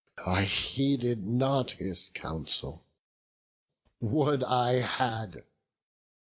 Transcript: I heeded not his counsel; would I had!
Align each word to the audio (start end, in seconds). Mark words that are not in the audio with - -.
I 0.25 0.45
heeded 0.45 1.27
not 1.27 1.73
his 1.73 2.09
counsel; 2.15 2.83
would 3.99 4.43
I 4.43 4.79
had! 4.79 5.43